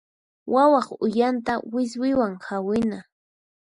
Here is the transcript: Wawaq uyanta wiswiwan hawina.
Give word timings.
Wawaq 0.53 0.87
uyanta 1.05 1.53
wiswiwan 1.73 2.33
hawina. 2.47 2.99